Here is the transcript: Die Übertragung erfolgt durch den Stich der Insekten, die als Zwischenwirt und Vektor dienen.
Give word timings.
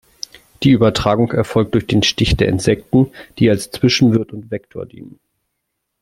Die 0.63 0.71
Übertragung 0.71 1.31
erfolgt 1.31 1.75
durch 1.75 1.85
den 1.85 2.01
Stich 2.01 2.35
der 2.35 2.47
Insekten, 2.47 3.11
die 3.37 3.51
als 3.51 3.69
Zwischenwirt 3.69 4.33
und 4.33 4.49
Vektor 4.49 4.87
dienen. 4.87 5.19